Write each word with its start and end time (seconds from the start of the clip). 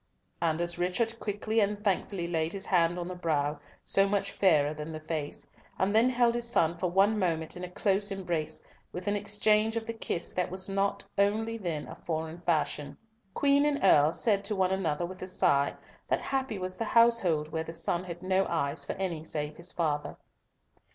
And 0.41 0.59
as 0.61 0.79
Richard 0.79 1.19
quickly 1.19 1.59
and 1.59 1.83
thankfully 1.83 2.27
laid 2.27 2.53
his 2.53 2.65
hand 2.65 2.97
on 2.97 3.07
the 3.07 3.13
brow, 3.13 3.59
so 3.85 4.09
much 4.09 4.31
fairer 4.31 4.73
than 4.73 4.91
the 4.93 4.99
face, 4.99 5.45
and 5.77 5.95
then 5.95 6.09
held 6.09 6.33
his 6.33 6.49
son 6.49 6.73
for 6.75 6.89
one 6.89 7.19
moment 7.19 7.55
in 7.55 7.63
a 7.63 7.69
close 7.69 8.09
embrace, 8.09 8.63
with 8.91 9.07
an 9.07 9.15
exchange 9.15 9.77
of 9.77 9.85
the 9.85 9.93
kiss 9.93 10.33
that 10.33 10.49
was 10.49 10.67
not 10.67 11.03
then 11.15 11.33
only 11.33 11.59
a 11.63 11.93
foreign 11.93 12.39
fashion. 12.41 12.97
Queen 13.35 13.63
and 13.63 13.79
Earl 13.83 14.11
said 14.11 14.43
to 14.45 14.55
one 14.55 14.71
another 14.71 15.05
with 15.05 15.21
a 15.21 15.27
sigh, 15.27 15.75
that 16.07 16.19
happy 16.21 16.57
was 16.57 16.79
the 16.79 16.85
household 16.97 17.51
where 17.51 17.63
the 17.63 17.71
son 17.71 18.05
had 18.05 18.23
no 18.23 18.47
eyes 18.47 18.83
for 18.83 18.93
any 18.93 19.23
save 19.23 19.55
his 19.57 19.71
father. 19.71 20.17